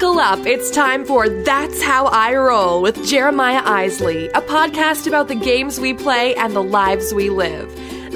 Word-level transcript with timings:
Buckle 0.00 0.18
up. 0.18 0.46
It's 0.46 0.70
time 0.70 1.04
for 1.04 1.28
That's 1.28 1.82
How 1.82 2.06
I 2.06 2.34
Roll 2.34 2.80
with 2.80 3.06
Jeremiah 3.06 3.60
Isley, 3.66 4.28
a 4.28 4.40
podcast 4.40 5.06
about 5.06 5.28
the 5.28 5.34
games 5.34 5.78
we 5.78 5.92
play 5.92 6.34
and 6.36 6.56
the 6.56 6.62
lives 6.62 7.12
we 7.12 7.28
live. 7.28 7.70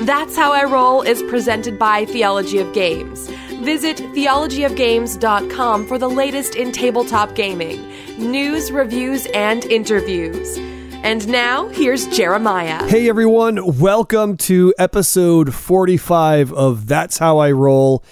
That's 0.06 0.34
How 0.34 0.50
I 0.50 0.64
Roll 0.64 1.02
is 1.02 1.22
presented 1.24 1.78
by 1.78 2.06
Theology 2.06 2.56
of 2.56 2.72
Games. 2.72 3.28
Visit 3.60 3.98
theologyofgames.com 3.98 5.86
for 5.86 5.98
the 5.98 6.08
latest 6.08 6.54
in 6.54 6.72
tabletop 6.72 7.34
gaming, 7.34 7.86
news, 8.16 8.72
reviews, 8.72 9.26
and 9.34 9.66
interviews. 9.66 10.56
And 11.04 11.28
now, 11.28 11.68
here's 11.68 12.06
Jeremiah. 12.06 12.88
Hey 12.88 13.10
everyone, 13.10 13.78
welcome 13.78 14.38
to 14.38 14.72
episode 14.78 15.52
45 15.52 16.50
of 16.50 16.86
That's 16.86 17.18
How 17.18 17.36
I 17.36 17.52
Roll. 17.52 18.02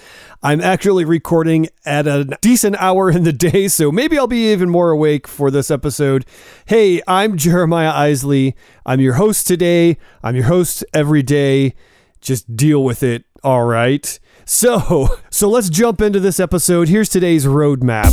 I'm 0.45 0.59
actually 0.59 1.05
recording 1.05 1.69
at 1.85 2.05
a 2.05 2.25
decent 2.41 2.75
hour 2.75 3.09
in 3.09 3.23
the 3.23 3.31
day, 3.31 3.69
so 3.69 3.93
maybe 3.93 4.17
I'll 4.17 4.27
be 4.27 4.51
even 4.51 4.69
more 4.69 4.89
awake 4.91 5.25
for 5.25 5.49
this 5.49 5.71
episode. 5.71 6.25
Hey, 6.65 7.01
I'm 7.07 7.37
Jeremiah 7.37 7.91
Isley. 7.91 8.53
I'm 8.85 8.99
your 8.99 9.13
host 9.13 9.47
today. 9.47 9.97
I'm 10.21 10.35
your 10.35 10.43
host 10.43 10.83
every 10.93 11.23
day. 11.23 11.75
Just 12.19 12.57
deal 12.57 12.83
with 12.83 13.03
it, 13.03 13.23
all 13.41 13.63
right? 13.63 14.19
So, 14.43 15.17
so 15.29 15.49
let's 15.49 15.69
jump 15.69 16.01
into 16.01 16.19
this 16.19 16.41
episode. 16.41 16.89
Here's 16.89 17.07
today's 17.07 17.45
roadmap. 17.45 18.11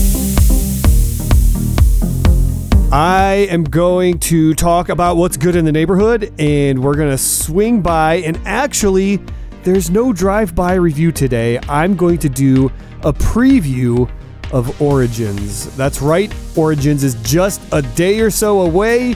I 2.93 3.49
am 3.51 3.65
going 3.65 4.21
to 4.21 4.55
talk 4.55 4.89
about 4.89 5.17
what's 5.17 5.37
good 5.37 5.57
in 5.57 5.65
the 5.65 5.73
neighborhood, 5.73 6.33
and 6.39 6.85
we're 6.85 6.95
going 6.95 7.11
to 7.11 7.19
swing 7.19 7.83
by 7.83 8.19
and 8.19 8.41
actually 8.45 9.19
there's 9.63 9.91
no 9.91 10.13
drive 10.13 10.55
by 10.55 10.75
review 10.75 11.13
today. 11.13 11.59
I'm 11.69 11.97
going 11.97 12.19
to 12.19 12.29
do 12.29 12.67
a 13.03 13.13
preview 13.13 14.11
of 14.53 14.81
Origins. 14.81 15.75
That's 15.77 16.03
right, 16.03 16.35
Origins 16.57 17.05
is 17.05 17.15
just 17.23 17.61
a 17.73 17.83
day 17.83 18.21
or 18.21 18.31
so 18.31 18.63
away, 18.63 19.15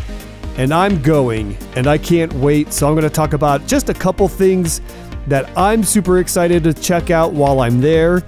and 0.56 0.72
I'm 0.72 1.02
going, 1.02 1.56
and 1.76 1.86
I 1.86 1.98
can't 1.98 2.32
wait. 2.34 2.72
So 2.72 2.86
I'm 2.86 2.94
going 2.94 3.08
to 3.08 3.10
talk 3.10 3.32
about 3.32 3.66
just 3.66 3.88
a 3.88 3.94
couple 3.94 4.28
things 4.28 4.80
that 5.26 5.50
I'm 5.56 5.82
super 5.82 6.18
excited 6.18 6.62
to 6.64 6.74
check 6.74 7.10
out 7.10 7.32
while 7.32 7.60
I'm 7.60 7.80
there. 7.80 8.22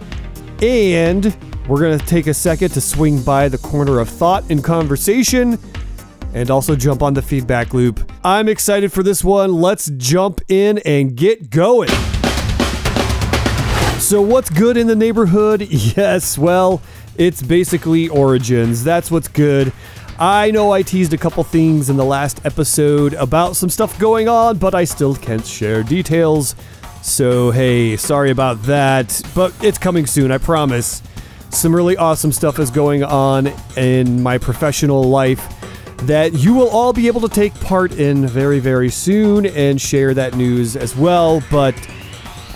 And 0.63 1.37
we're 1.69 1.81
going 1.81 1.99
to 1.99 2.07
take 2.07 2.27
a 2.27 2.35
second 2.35 2.71
to 2.71 2.81
swing 2.81 3.23
by 3.23 3.49
the 3.49 3.59
corner 3.59 4.01
of 4.01 4.09
thought 4.09 4.45
and 4.51 4.65
conversation 4.65 5.59
and 6.33 6.51
also 6.51 6.77
jump 6.77 7.03
on 7.03 7.15
the 7.15 7.23
feedback 7.23 7.75
loop. 7.75 8.11
I'm 8.25 8.49
excited 8.49 8.93
for 8.93 9.03
this 9.03 9.23
one. 9.25 9.55
Let's 9.55 9.91
jump 9.97 10.41
in 10.49 10.79
and 10.79 11.17
get 11.17 11.51
going. 11.51 11.91
So, 14.07 14.23
what's 14.23 14.51
good 14.51 14.77
in 14.77 14.87
the 14.87 14.95
neighborhood? 14.95 15.63
Yes, 15.97 16.39
well, 16.39 16.81
it's 17.19 17.43
basically 17.43 18.09
Origins. 18.09 18.85
That's 18.85 19.11
what's 19.11 19.27
good. 19.27 19.73
I 20.17 20.53
know 20.53 20.71
I 20.71 20.83
teased 20.83 21.13
a 21.13 21.19
couple 21.19 21.43
things 21.43 21.91
in 21.91 21.97
the 21.97 22.05
last 22.05 22.41
episode 22.47 23.15
about 23.15 23.57
some 23.57 23.69
stuff 23.69 23.99
going 23.99 24.29
on, 24.29 24.59
but 24.59 24.77
I 24.77 24.85
still 24.85 25.17
can't 25.17 25.45
share 25.45 25.83
details. 25.83 26.55
So, 27.03 27.51
hey, 27.51 27.97
sorry 27.97 28.31
about 28.31 28.63
that, 28.63 29.21
but 29.35 29.53
it's 29.61 29.77
coming 29.77 30.07
soon, 30.07 30.31
I 30.31 30.39
promise. 30.39 31.03
Some 31.51 31.75
really 31.75 31.97
awesome 31.97 32.31
stuff 32.31 32.61
is 32.61 32.71
going 32.71 33.03
on 33.03 33.53
in 33.77 34.23
my 34.23 34.39
professional 34.39 35.03
life 35.03 35.53
that 36.03 36.33
you 36.33 36.55
will 36.55 36.69
all 36.69 36.93
be 36.93 37.09
able 37.09 37.23
to 37.23 37.29
take 37.29 37.53
part 37.55 37.91
in 37.91 38.25
very, 38.29 38.61
very 38.61 38.89
soon 38.89 39.47
and 39.47 39.81
share 39.81 40.15
that 40.15 40.37
news 40.37 40.77
as 40.77 40.95
well. 40.95 41.43
But 41.51 41.75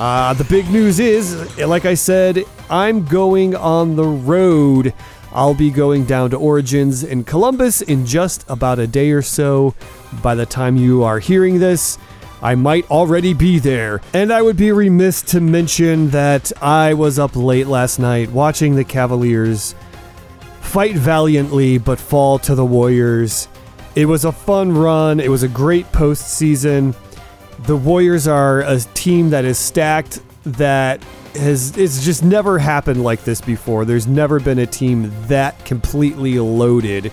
uh, 0.01 0.33
the 0.33 0.45
big 0.45 0.71
news 0.71 0.99
is, 0.99 1.59
like 1.59 1.85
I 1.85 1.93
said, 1.93 2.45
I'm 2.71 3.05
going 3.05 3.55
on 3.55 3.97
the 3.97 4.07
road. 4.07 4.95
I'll 5.31 5.55
be 5.55 5.71
going 5.71 6.07
down 6.07 6.31
to 6.31 6.39
Origins 6.39 7.05
in 7.05 7.23
Columbus 7.23 7.83
in 7.83 8.07
just 8.07 8.49
about 8.49 8.79
a 8.79 8.87
day 8.87 9.11
or 9.11 9.21
so. 9.21 9.75
By 10.23 10.35
the 10.35 10.47
time 10.47 10.77
you 10.77 11.05
are 11.05 11.19
hearing 11.19 11.59
this, 11.61 11.99
I 12.41 12.55
might 12.55 12.91
already 12.91 13.35
be 13.35 13.59
there. 13.59 14.01
And 14.15 14.33
I 14.33 14.41
would 14.41 14.57
be 14.57 14.73
remiss 14.73 15.21
to 15.23 15.41
mention 15.43 16.09
that 16.11 16.51
I 16.63 16.95
was 16.95 17.19
up 17.19 17.37
late 17.37 17.67
last 17.67 17.99
night 17.99 18.31
watching 18.33 18.77
the 18.77 18.85
Cavaliers 18.85 19.75
fight 20.63 20.95
valiantly 20.95 21.77
but 21.77 22.01
fall 22.01 22.39
to 22.39 22.55
the 22.55 22.65
Warriors. 22.65 23.49
It 23.95 24.07
was 24.07 24.25
a 24.25 24.33
fun 24.33 24.73
run, 24.73 25.21
it 25.21 25.29
was 25.29 25.43
a 25.43 25.49
great 25.49 25.93
postseason. 25.93 26.95
The 27.65 27.77
Warriors 27.77 28.27
are 28.27 28.61
a 28.61 28.81
team 28.81 29.31
that 29.31 29.45
is 29.45 29.59
stacked 29.59 30.21
that 30.45 31.03
has 31.35 31.77
it's 31.77 32.05
just 32.05 32.25
never 32.25 32.59
happened 32.59 33.05
like 33.05 33.23
this 33.25 33.41
before. 33.41 33.85
There's 33.85 34.07
never 34.07 34.41
been 34.41 34.59
a 34.59 34.67
team 34.67 35.13
that 35.29 35.63
completely 35.65 36.39
loaded. 36.39 37.13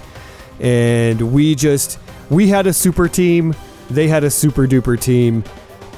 And 0.60 1.34
we 1.34 1.54
just 1.54 2.00
we 2.30 2.48
had 2.48 2.66
a 2.66 2.74
super 2.74 3.08
team, 3.08 3.56
they 3.90 4.08
had 4.08 4.24
a 4.24 4.30
super 4.32 4.68
duper 4.68 5.00
team. 5.00 5.44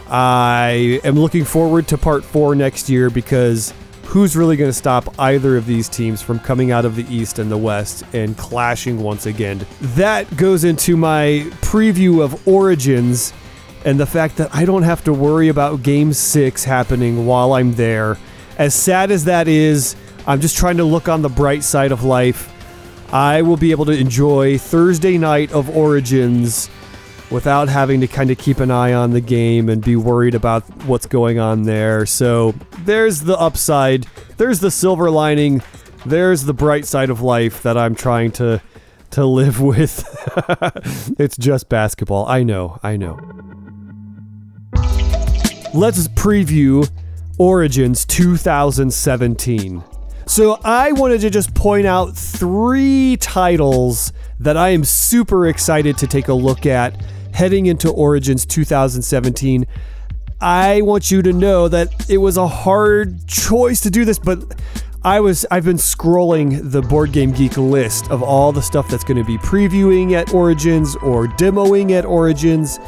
I 0.10 1.00
am 1.04 1.16
looking 1.16 1.46
forward 1.46 1.88
to 1.90 1.98
part 1.98 2.24
4 2.24 2.56
next 2.56 2.90
year 2.90 3.12
because 3.12 3.72
who's 4.06 4.36
really 4.36 4.58
going 4.58 4.70
to 4.70 4.74
stop 4.74 5.14
either 5.20 5.56
of 5.56 5.68
these 5.68 5.88
teams 5.88 6.20
from 6.20 6.40
coming 6.40 6.72
out 6.72 6.84
of 6.84 6.96
the 6.96 7.06
East 7.14 7.38
and 7.38 7.52
the 7.52 7.58
West 7.58 8.04
and 8.14 8.36
clashing 8.36 9.04
once 9.04 9.28
again? 9.28 9.66
That 9.80 10.36
goes 10.36 10.64
into 10.64 10.98
my 10.98 11.46
preview 11.62 12.24
of 12.24 12.48
Origins 12.48 13.34
and 13.86 14.00
the 14.00 14.06
fact 14.06 14.38
that 14.38 14.54
I 14.54 14.66
don't 14.66 14.84
have 14.84 15.04
to 15.06 15.14
worry 15.14 15.48
about 15.48 15.84
Game 15.84 16.14
6 16.14 16.64
happening 16.64 17.26
while 17.26 17.54
I'm 17.54 17.74
there. 17.74 18.18
As 18.58 18.74
sad 18.76 19.12
as 19.12 19.26
that 19.26 19.48
is, 19.48 19.96
I'm 20.28 20.42
just 20.42 20.58
trying 20.58 20.78
to 20.78 20.84
look 20.84 21.08
on 21.08 21.22
the 21.22 21.30
bright 21.30 21.64
side 21.64 21.92
of 21.92 22.04
life. 22.04 22.54
I 23.14 23.42
will 23.42 23.58
be 23.58 23.72
able 23.72 23.86
to 23.86 23.98
enjoy 23.98 24.58
Thursday 24.58 25.18
night 25.18 25.52
of 25.52 25.76
Origins 25.76 26.70
without 27.32 27.70
having 27.70 28.02
to 28.02 28.08
kind 28.08 28.32
of 28.32 28.38
keep 28.38 28.60
an 28.60 28.72
eye 28.72 28.94
on 28.94 29.12
the 29.12 29.22
game 29.22 29.70
and 29.70 29.84
be 29.84 29.96
worried 29.96 30.36
about 30.36 30.64
what's 30.86 31.06
going 31.06 31.40
on 31.40 31.64
there. 31.64 32.06
So 32.06 32.54
there's 32.80 33.22
the 33.22 33.38
upside, 33.38 34.04
there's 34.38 34.60
the 34.60 34.72
silver 34.72 35.10
lining, 35.10 35.62
there's 36.06 36.44
the 36.44 36.54
bright 36.54 36.86
side 36.86 37.10
of 37.10 37.22
life 37.22 37.64
that 37.64 37.78
I'm 37.78 37.96
trying 37.96 38.32
to 38.34 38.62
to 39.12 39.26
live 39.26 39.60
with. 39.62 40.06
it's 41.20 41.38
just 41.38 41.70
basketball. 41.70 42.28
I 42.28 42.44
know, 42.44 42.80
I 42.84 42.98
know. 42.98 43.20
Let's 45.72 46.08
preview 46.08 46.90
Origins 47.38 48.04
2017. 48.06 49.84
So 50.26 50.60
I 50.64 50.94
wanted 50.94 51.22
to 51.22 51.30
just 51.30 51.54
point 51.54 51.86
out 51.86 52.18
three 52.18 53.18
titles 53.18 54.12
that 54.40 54.58
I 54.58 54.70
am 54.70 54.84
super 54.84 55.46
excited 55.48 55.96
to 56.00 56.08
take 56.08 56.28
a 56.28 56.34
look 56.34 56.66
at 56.66 57.00
heading 57.36 57.68
into 57.68 57.92
Origins 57.92 58.48
2017. 58.48 59.68
I 60.42 60.82
want 60.82 61.12
you 61.12 61.22
to 61.22 61.32
know 61.32 61.68
that 61.68 62.10
it 62.10 62.18
was 62.18 62.38
a 62.38 62.48
hard 62.48 63.28
choice 63.28 63.80
to 63.82 63.92
do 63.92 64.06
this, 64.06 64.18
but 64.18 64.60
I 65.04 65.20
was 65.20 65.46
I've 65.52 65.66
been 65.66 65.78
scrolling 65.78 66.72
the 66.72 66.82
Board 66.82 67.12
Game 67.12 67.32
Geek 67.32 67.58
list 67.58 68.10
of 68.10 68.24
all 68.24 68.52
the 68.52 68.64
stuff 68.64 68.90
that's 68.90 69.04
going 69.04 69.18
to 69.18 69.24
be 69.24 69.38
previewing 69.38 70.14
at 70.14 70.34
Origins 70.34 70.96
or 70.98 71.28
demoing 71.28 71.92
at 71.92 72.06
Origins. 72.06 72.80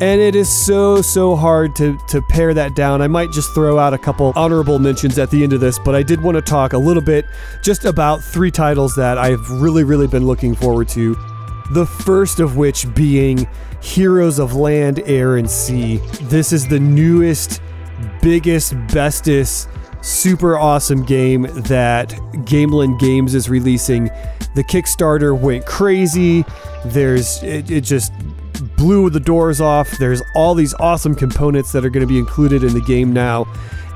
And 0.00 0.20
it 0.20 0.34
is 0.34 0.48
so, 0.48 1.00
so 1.02 1.36
hard 1.36 1.76
to, 1.76 1.96
to 2.08 2.20
pare 2.22 2.52
that 2.52 2.74
down. 2.74 3.00
I 3.00 3.06
might 3.06 3.30
just 3.30 3.54
throw 3.54 3.78
out 3.78 3.94
a 3.94 3.98
couple 3.98 4.32
honorable 4.34 4.78
mentions 4.78 5.18
at 5.18 5.30
the 5.30 5.42
end 5.42 5.52
of 5.52 5.60
this, 5.60 5.78
but 5.78 5.94
I 5.94 6.02
did 6.02 6.20
want 6.20 6.36
to 6.36 6.42
talk 6.42 6.72
a 6.72 6.78
little 6.78 7.02
bit 7.02 7.24
just 7.62 7.84
about 7.84 8.22
three 8.22 8.50
titles 8.50 8.94
that 8.96 9.18
I've 9.18 9.48
really, 9.50 9.84
really 9.84 10.08
been 10.08 10.26
looking 10.26 10.54
forward 10.54 10.88
to. 10.90 11.14
The 11.70 11.86
first 11.86 12.40
of 12.40 12.56
which 12.56 12.92
being 12.94 13.48
Heroes 13.80 14.38
of 14.38 14.54
Land, 14.54 15.00
Air, 15.04 15.36
and 15.36 15.48
Sea. 15.48 15.98
This 16.22 16.52
is 16.52 16.66
the 16.66 16.80
newest, 16.80 17.62
biggest, 18.20 18.74
bestest, 18.88 19.68
super 20.02 20.58
awesome 20.58 21.04
game 21.04 21.42
that 21.42 22.10
Gamelyn 22.46 22.98
Games 22.98 23.34
is 23.34 23.48
releasing. 23.48 24.04
The 24.54 24.64
Kickstarter 24.64 25.38
went 25.38 25.66
crazy. 25.66 26.44
There's 26.84 27.42
it, 27.42 27.70
it 27.70 27.80
just 27.82 28.12
blew 28.84 29.08
the 29.08 29.18
doors 29.18 29.62
off. 29.62 29.90
There's 29.92 30.20
all 30.34 30.54
these 30.54 30.74
awesome 30.74 31.14
components 31.14 31.72
that 31.72 31.86
are 31.86 31.88
going 31.88 32.06
to 32.06 32.12
be 32.12 32.18
included 32.18 32.62
in 32.62 32.74
the 32.74 32.82
game 32.82 33.14
now. 33.14 33.46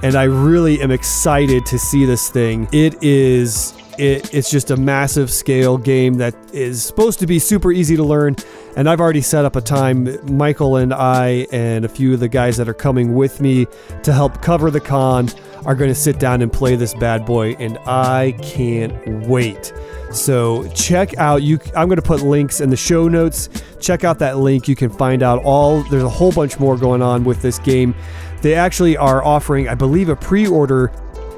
And 0.02 0.14
I 0.14 0.23
really 0.23 0.81
am 0.81 0.90
excited 0.90 1.67
to 1.67 1.79
see 1.79 2.06
this 2.06 2.31
thing. 2.31 2.67
It 2.73 3.02
is 3.02 3.75
it, 3.99 4.32
it's 4.32 4.50
just 4.50 4.70
a 4.70 4.79
massive 4.79 5.31
scale 5.31 5.76
game 5.76 6.14
that 6.14 6.35
is 6.55 6.82
supposed 6.82 7.19
to 7.19 7.26
be 7.26 7.38
super 7.38 7.70
easy 7.70 7.96
to 7.96 8.02
learn. 8.02 8.37
And 8.76 8.88
I've 8.88 9.00
already 9.00 9.20
set 9.20 9.44
up 9.44 9.56
a 9.56 9.61
time. 9.61 10.08
Michael 10.35 10.76
and 10.76 10.94
I, 10.94 11.46
and 11.52 11.84
a 11.84 11.88
few 11.88 12.14
of 12.14 12.20
the 12.20 12.29
guys 12.29 12.56
that 12.56 12.67
are 12.67 12.75
coming 12.75 13.14
with 13.14 13.43
me 13.43 13.67
to 14.05 14.12
help 14.14 14.41
cover 14.41 14.70
the 14.70 14.81
con, 14.81 15.29
are 15.69 15.75
going 15.75 15.91
to 15.91 15.94
sit 15.94 16.19
down 16.19 16.41
and 16.41 16.50
play 16.50 16.76
this 16.76 16.94
bad 16.94 17.26
boy. 17.26 17.53
And 17.59 17.76
I 17.87 18.35
can't 18.43 19.26
wait. 19.29 19.75
So 20.11 20.67
check 20.70 21.15
out 21.19 21.43
you 21.43 21.61
I'm 21.76 21.88
going 21.88 21.97
to 21.97 22.03
put 22.03 22.23
links 22.23 22.62
in 22.62 22.70
the 22.70 22.76
show 22.76 23.06
notes. 23.06 23.50
Check 23.79 24.03
out 24.03 24.19
that 24.20 24.38
link. 24.38 24.67
You 24.67 24.75
can 24.75 24.88
find 24.88 25.23
out 25.23 25.44
all 25.44 25.82
there's 25.85 26.03
a 26.03 26.09
whole 26.09 26.32
bunch 26.32 26.59
more 26.59 26.79
going 26.79 27.03
on 27.03 27.23
with 27.23 27.43
this 27.43 27.59
game. 27.59 27.94
They 28.41 28.55
actually 28.55 28.97
are 28.97 29.23
offering 29.23 29.69
I 29.69 29.75
believe 29.75 30.09
a 30.09 30.17
pre-order 30.17 30.91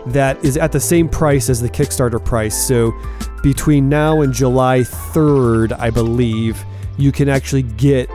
that 0.06 0.42
is 0.44 0.56
at 0.56 0.70
the 0.70 0.80
same 0.80 1.08
price 1.08 1.50
as 1.50 1.60
the 1.60 1.68
Kickstarter 1.68 2.24
price. 2.24 2.56
So 2.56 2.92
between 3.42 3.88
now 3.88 4.20
and 4.20 4.32
July 4.32 4.80
3rd, 4.80 5.76
I 5.78 5.90
believe, 5.90 6.64
you 6.96 7.10
can 7.10 7.28
actually 7.28 7.62
get 7.62 8.08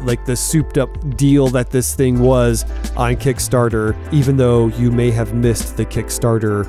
like 0.00 0.24
the 0.24 0.36
souped 0.36 0.78
up 0.78 1.16
deal 1.16 1.48
that 1.48 1.70
this 1.70 1.94
thing 1.94 2.20
was 2.20 2.64
on 2.96 3.16
Kickstarter, 3.16 3.96
even 4.12 4.36
though 4.36 4.68
you 4.68 4.90
may 4.90 5.10
have 5.10 5.34
missed 5.34 5.76
the 5.76 5.86
Kickstarter 5.86 6.64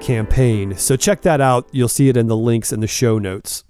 campaign. 0.00 0.76
So 0.76 0.96
check 0.96 1.22
that 1.22 1.40
out. 1.40 1.68
You'll 1.72 1.88
see 1.88 2.08
it 2.08 2.16
in 2.16 2.26
the 2.26 2.36
links 2.36 2.72
in 2.72 2.80
the 2.80 2.86
show 2.86 3.18
notes. 3.18 3.64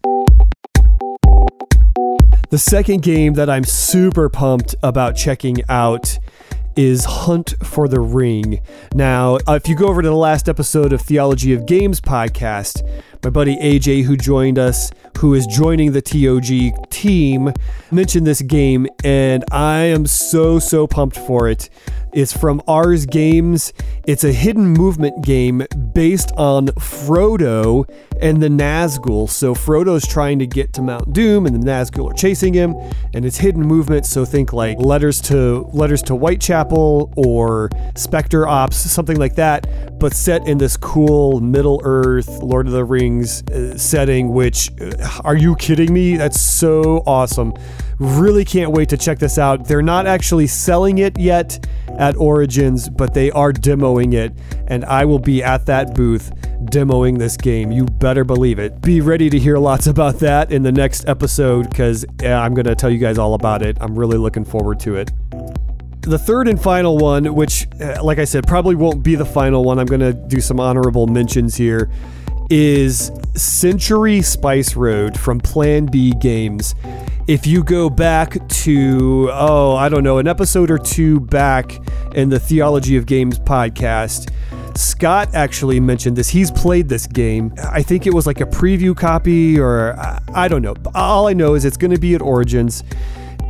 The 2.51 2.59
second 2.59 3.03
game 3.03 3.35
that 3.35 3.49
I'm 3.49 3.65
super 3.65 4.29
pumped 4.29 4.75
about 4.83 5.17
checking 5.17 5.59
out 5.71 6.19
is 6.77 7.05
Hunt 7.05 7.55
for 7.63 7.89
the 7.89 8.01
Ring. 8.01 8.61
Now, 8.95 9.39
if 9.49 9.69
you 9.69 9.77
go 9.77 9.89
over 9.89 10.03
to 10.03 10.09
the 10.09 10.15
last 10.15 10.49
episode 10.49 10.93
of 10.93 11.01
Theology 11.01 11.53
of 11.53 11.67
Games 11.67 12.01
podcast, 12.01 12.83
my 13.23 13.31
buddy 13.31 13.57
AJ, 13.57 14.03
who 14.03 14.17
joined 14.17 14.59
us, 14.59 14.91
who 15.19 15.35
is 15.35 15.47
joining 15.47 15.93
the 15.93 16.03
TOG 16.03 16.91
team, 16.91 17.53
mentioned 17.93 18.27
this 18.27 18.43
game, 18.43 18.89
and 19.05 19.45
I 19.53 19.83
am 19.83 20.07
so, 20.07 20.59
so 20.59 20.89
pumped 20.89 21.17
for 21.17 21.49
it. 21.49 21.71
It's 22.13 22.37
from 22.37 22.61
Ares 22.69 23.07
Games. 23.07 23.73
It's 24.05 24.23
a 24.23 24.33
hidden 24.33 24.67
movement 24.69 25.25
game 25.25 25.65
based 25.95 26.31
on 26.37 26.67
Frodo 26.69 27.89
and 28.21 28.43
the 28.43 28.49
Nazgul. 28.49 29.31
So 29.31 29.55
Frodo's 29.55 30.07
trying 30.07 30.39
to 30.41 30.47
get 30.47 30.75
to 30.75 30.83
Mount 30.83 31.15
Doom, 31.15 31.47
and 31.47 31.55
the 31.61 31.67
Nazgul 31.67 32.11
are 32.11 32.15
chasing 32.15 32.53
him, 32.53 32.75
and 33.15 33.25
it's 33.25 33.39
hidden 33.39 33.63
movement. 33.63 34.05
So 34.05 34.27
think 34.27 34.53
like 34.53 34.79
letters 34.79 35.23
to 35.23 35.69
letters 35.73 36.03
to 36.03 36.15
Whitechapel 36.15 37.15
or 37.17 37.71
Specter 37.97 38.47
Ops, 38.47 38.77
something 38.77 39.17
like 39.19 39.37
that, 39.37 39.99
but 39.99 40.13
set 40.13 40.47
in 40.47 40.59
this 40.59 40.77
cool 40.77 41.41
Middle 41.41 41.81
Earth, 41.83 42.29
Lord 42.43 42.67
of 42.67 42.75
the 42.75 42.85
Rings 42.85 43.43
uh, 43.45 43.79
setting. 43.79 44.33
Which, 44.35 44.71
uh, 44.81 45.21
are 45.25 45.37
you 45.37 45.57
kidding 45.57 45.95
me? 45.95 46.17
That's 46.17 46.41
so 46.41 47.03
awesome. 47.07 47.55
Really 48.03 48.45
can't 48.45 48.73
wait 48.73 48.89
to 48.89 48.97
check 48.97 49.21
this 49.21 49.39
out. 49.39 49.69
They're 49.69 49.81
not 49.81 50.09
actually 50.09 50.49
selling 50.49 50.99
it 50.99 51.17
yet 51.21 51.69
at 51.97 52.17
Origins, 52.17 52.89
but 52.89 53.15
they 53.15 53.31
are 53.31 53.53
demoing 53.53 54.13
it, 54.13 54.33
and 54.67 54.85
I 54.87 55.05
will 55.05 55.21
be 55.21 55.41
at 55.41 55.67
that 55.67 55.95
booth 55.95 56.35
demoing 56.65 57.17
this 57.17 57.37
game. 57.37 57.71
You 57.71 57.85
better 57.85 58.25
believe 58.25 58.59
it. 58.59 58.81
Be 58.81 59.01
ready 59.01 59.31
to 59.31 59.39
hear 59.39 59.57
lots 59.57 59.87
about 59.93 60.19
that 60.19 60.51
in 60.51 60.65
the 60.65 60.73
next 60.73 61.09
episode 61.09 61.71
because 61.71 62.05
I'm 62.21 62.55
going 62.55 62.67
to 62.67 62.75
tell 62.75 62.91
you 62.91 62.99
guys 62.99 63.19
all 63.19 63.35
about 63.35 63.63
it. 63.63 63.79
I'm 63.81 63.97
really 63.97 64.19
looking 64.19 64.45
forward 64.45 64.81
to 64.81 64.97
it. 64.97 65.13
The 66.01 66.19
third 66.19 66.49
and 66.49 66.61
final 66.61 66.99
one, 66.99 67.33
which, 67.37 67.69
uh, 67.81 68.03
like 68.03 68.19
I 68.19 68.25
said, 68.25 68.49
probably 68.49 68.75
won't 68.75 69.05
be 69.05 69.15
the 69.15 69.25
final 69.25 69.63
one, 69.63 69.79
I'm 69.79 69.87
going 69.87 70.01
to 70.01 70.13
do 70.13 70.41
some 70.41 70.59
honorable 70.59 71.07
mentions 71.07 71.55
here, 71.55 71.89
is 72.53 73.11
Century 73.35 74.21
Spice 74.21 74.77
Road 74.77 75.19
from 75.19 75.41
Plan 75.41 75.87
B 75.87 76.13
Games 76.21 76.75
if 77.27 77.47
you 77.47 77.63
go 77.63 77.89
back 77.89 78.47
to, 78.49 79.31
oh, 79.33 79.77
I 79.77 79.89
don't 79.89 80.03
know, 80.03 80.19
an 80.19 80.27
episode 80.27 80.71
or 80.71 80.79
two 80.79 81.21
back 81.21 81.79
in 82.15 82.29
the 82.29 82.41
Theology 82.41 82.97
of 82.97 83.07
Games 83.07 83.39
podcast, 83.39 84.31
Scott 84.77 85.29
actually 85.35 85.79
mentioned 85.79 86.17
this. 86.17 86.29
He's 86.29 86.51
played 86.51 86.89
this 86.89 87.07
game. 87.07 87.55
I 87.63 87.83
think 87.83 88.07
it 88.07 88.15
was 88.15 88.27
like 88.27 88.41
a 88.41 88.47
preview 88.47 88.97
copy, 88.97 89.59
or 89.59 89.95
I 90.35 90.49
don't 90.49 90.63
know. 90.63 90.75
All 90.95 91.29
I 91.29 91.33
know 91.33 91.55
is 91.55 91.65
it's 91.65 91.77
going 91.77 91.93
to 91.93 92.01
be 92.01 92.15
at 92.15 92.23
Origins. 92.23 92.83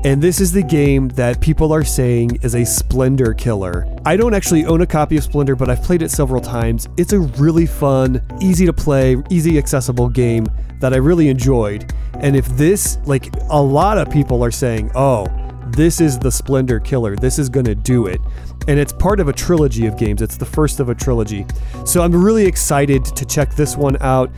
And 0.05 0.21
this 0.21 0.41
is 0.41 0.51
the 0.51 0.65
game 0.65 1.11
that 1.11 1.41
people 1.41 1.73
are 1.73 1.85
saying 1.85 2.41
is 2.43 2.57
a 2.57 2.65
Splendor 2.65 3.35
killer. 3.35 3.87
I 4.05 4.17
don't 4.17 4.35
actually 4.35 4.65
own 4.65 4.81
a 4.81 4.87
copy 4.87 5.17
of 5.17 5.23
Splendor, 5.23 5.55
but 5.55 5.71
I've 5.71 5.81
played 5.81 6.03
it 6.03 6.11
several 6.11 6.41
times. 6.41 6.89
It's 6.97 7.13
a 7.13 7.21
really 7.21 7.67
fun, 7.67 8.21
easy 8.41 8.67
to 8.67 8.73
play, 8.73 9.17
easy 9.31 9.59
accessible 9.59 10.09
game 10.09 10.49
that 10.81 10.93
I 10.93 10.97
really 10.97 11.29
enjoyed. 11.29 11.95
And 12.15 12.35
if 12.35 12.49
this, 12.57 12.99
like 13.05 13.29
a 13.49 13.63
lot 13.63 13.97
of 13.97 14.11
people 14.11 14.43
are 14.43 14.51
saying, 14.51 14.91
oh, 14.97 15.29
this 15.69 16.01
is 16.01 16.19
the 16.19 16.33
Splendor 16.33 16.81
killer, 16.81 17.15
this 17.15 17.39
is 17.39 17.49
to 17.49 17.75
do 17.77 18.09
it. 18.09 18.21
And 18.67 18.81
it's 18.81 18.93
part 18.93 19.21
of 19.21 19.29
a 19.29 19.33
trilogy 19.33 19.87
of 19.87 19.97
games. 19.97 20.21
It's 20.21 20.37
the 20.37 20.45
first 20.45 20.81
of 20.81 20.89
a 20.89 20.97
trilogy. 20.97 21.47
So 21.87 22.03
I'm 22.03 22.25
really 22.25 22.45
excited 22.45 23.05
to 23.05 23.25
check 23.25 23.55
this 23.55 23.77
one 23.77 23.97
out, 24.01 24.33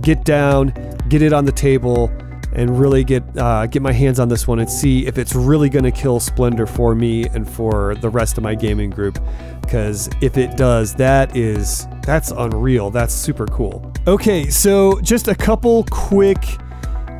get 0.00 0.24
down, 0.24 0.72
get 1.10 1.20
it 1.20 1.34
on 1.34 1.44
the 1.44 1.52
table 1.52 2.10
and 2.52 2.78
really 2.78 3.04
get 3.04 3.22
uh, 3.36 3.66
get 3.66 3.82
my 3.82 3.92
hands 3.92 4.18
on 4.18 4.28
this 4.28 4.46
one 4.46 4.58
and 4.58 4.68
see 4.70 5.06
if 5.06 5.18
it's 5.18 5.34
really 5.34 5.68
going 5.68 5.84
to 5.84 5.90
kill 5.92 6.20
Splendor 6.20 6.66
for 6.66 6.94
me 6.94 7.24
and 7.26 7.48
for 7.48 7.94
the 7.96 8.08
rest 8.08 8.36
of 8.38 8.44
my 8.44 8.54
gaming 8.54 8.90
group. 8.90 9.18
Because 9.62 10.08
if 10.20 10.36
it 10.36 10.56
does, 10.56 10.94
that 10.94 11.36
is 11.36 11.86
that's 12.02 12.30
unreal. 12.30 12.90
That's 12.90 13.14
super 13.14 13.46
cool. 13.46 13.92
Okay, 14.06 14.50
so 14.50 15.00
just 15.00 15.28
a 15.28 15.34
couple 15.34 15.86
quick 15.90 16.42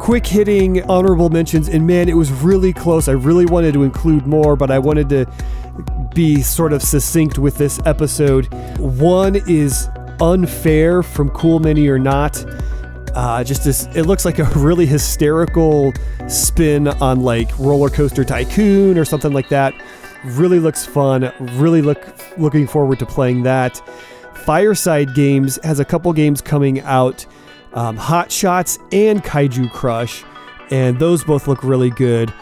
quick 0.01 0.27
hitting 0.27 0.83
honorable 0.85 1.29
mentions 1.29 1.69
and 1.69 1.87
man 1.87 2.09
it 2.09 2.15
was 2.15 2.33
really 2.33 2.73
close 2.73 3.07
i 3.07 3.13
really 3.13 3.45
wanted 3.45 3.75
to 3.75 3.83
include 3.83 4.27
more 4.27 4.57
but 4.57 4.71
i 4.71 4.79
wanted 4.79 5.11
to 5.11 5.27
be 6.15 6.41
sort 6.41 6.73
of 6.73 6.83
succinct 6.83 7.39
with 7.39 7.59
this 7.59 7.79
episode 7.85 8.47
one 8.79 9.37
is 9.47 9.91
unfair 10.23 11.03
from 11.03 11.29
cool 11.31 11.61
mini 11.61 11.87
or 11.87 11.99
not 11.99 12.43
uh, 13.15 13.45
just 13.45 13.65
this, 13.65 13.87
it 13.95 14.05
looks 14.05 14.25
like 14.25 14.39
a 14.39 14.45
really 14.57 14.87
hysterical 14.87 15.93
spin 16.29 16.89
on 16.89 17.21
like 17.21 17.51
Roller 17.59 17.91
Coaster 17.91 18.25
Tycoon 18.25 18.99
or 18.99 19.05
something 19.05 19.33
like 19.33 19.49
that. 19.49 19.75
Really 20.25 20.59
looks 20.59 20.85
fun. 20.85 21.33
Really 21.59 21.83
look 21.83 22.07
looking 22.39 22.67
forward 22.67 22.99
to 22.99 23.07
playing 23.07 23.43
that. 23.45 23.81
Fireside 24.35 25.15
Games 25.15 25.59
has 25.63 25.81
a 25.81 25.85
couple 25.85 26.13
games 26.13 26.41
coming 26.41 26.81
out, 26.81 27.27
um, 27.75 27.97
Hot 27.97 28.33
Shots 28.33 28.79
and 28.93 29.23
Kaiju 29.23 29.71
Crush, 29.71 30.25
and 30.71 30.99
those 30.99 31.25
both 31.25 31.47
look 31.47 31.63
really 31.63 31.91
good. 31.91 32.33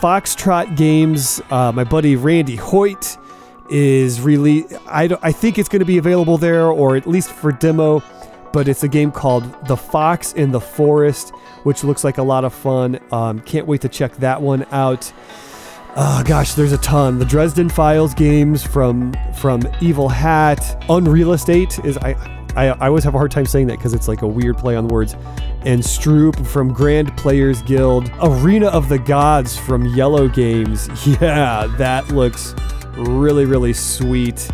Foxtrot 0.00 0.76
Games, 0.76 1.40
uh, 1.50 1.72
my 1.72 1.82
buddy 1.82 2.14
Randy 2.14 2.56
Hoyt 2.56 3.18
is 3.70 4.20
really. 4.20 4.64
I, 4.86 5.16
I 5.22 5.32
think 5.32 5.58
it's 5.58 5.68
going 5.68 5.80
to 5.80 5.86
be 5.86 5.98
available 5.98 6.38
there, 6.38 6.66
or 6.66 6.96
at 6.96 7.06
least 7.06 7.30
for 7.30 7.52
demo 7.52 8.00
but 8.58 8.66
it's 8.66 8.82
a 8.82 8.88
game 8.88 9.12
called 9.12 9.44
The 9.68 9.76
Fox 9.76 10.32
in 10.32 10.50
the 10.50 10.58
Forest, 10.58 11.30
which 11.62 11.84
looks 11.84 12.02
like 12.02 12.18
a 12.18 12.22
lot 12.24 12.44
of 12.44 12.52
fun. 12.52 12.98
Um, 13.12 13.38
can't 13.38 13.68
wait 13.68 13.82
to 13.82 13.88
check 13.88 14.16
that 14.16 14.42
one 14.42 14.66
out. 14.72 15.12
Oh 15.94 16.24
gosh, 16.26 16.54
there's 16.54 16.72
a 16.72 16.78
ton. 16.78 17.20
The 17.20 17.24
Dresden 17.24 17.68
Files 17.68 18.14
games 18.14 18.66
from 18.66 19.14
from 19.36 19.62
Evil 19.80 20.08
Hat, 20.08 20.84
Unreal 20.88 21.34
Estate 21.34 21.78
is 21.84 21.98
I 21.98 22.14
I, 22.56 22.70
I 22.70 22.88
always 22.88 23.04
have 23.04 23.14
a 23.14 23.18
hard 23.18 23.30
time 23.30 23.46
saying 23.46 23.68
that 23.68 23.76
because 23.76 23.94
it's 23.94 24.08
like 24.08 24.22
a 24.22 24.26
weird 24.26 24.58
play 24.58 24.74
on 24.74 24.88
the 24.88 24.92
words. 24.92 25.14
And 25.64 25.80
Stroop 25.80 26.44
from 26.44 26.72
Grand 26.72 27.16
Players 27.16 27.62
Guild, 27.62 28.10
Arena 28.20 28.70
of 28.70 28.88
the 28.88 28.98
Gods 28.98 29.56
from 29.56 29.86
Yellow 29.86 30.26
Games. 30.26 30.88
Yeah, 31.20 31.72
that 31.78 32.08
looks 32.08 32.56
really 32.96 33.44
really 33.44 33.72
sweet 33.72 34.50